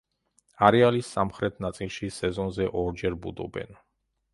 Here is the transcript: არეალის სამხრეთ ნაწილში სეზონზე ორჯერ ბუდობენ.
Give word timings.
არეალის 0.69 1.11
სამხრეთ 1.17 1.61
ნაწილში 1.67 2.13
სეზონზე 2.19 2.71
ორჯერ 2.85 3.23
ბუდობენ. 3.27 3.83